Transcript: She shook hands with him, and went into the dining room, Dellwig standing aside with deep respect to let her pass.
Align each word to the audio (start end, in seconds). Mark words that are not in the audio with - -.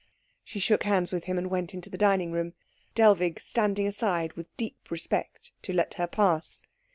She 0.43 0.57
shook 0.57 0.81
hands 0.81 1.11
with 1.11 1.25
him, 1.25 1.37
and 1.37 1.47
went 1.47 1.75
into 1.75 1.87
the 1.87 1.95
dining 1.95 2.31
room, 2.31 2.55
Dellwig 2.95 3.39
standing 3.39 3.85
aside 3.85 4.33
with 4.33 4.47
deep 4.57 4.89
respect 4.89 5.51
to 5.61 5.73
let 5.73 5.93
her 5.93 6.07
pass. 6.07 6.63